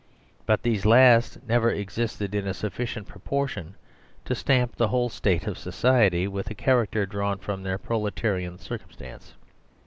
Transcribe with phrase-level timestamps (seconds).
[0.47, 3.75] But these last never existed in a sufficient propor tion
[4.25, 7.11] to stamp the whole State of society with a char 34 OUR SERVILE CIVILISATION acter
[7.11, 9.33] drawn from their proletarian circumstance.